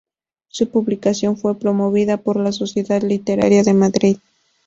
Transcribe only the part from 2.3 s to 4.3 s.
la Sociedad Literaria de Madrid.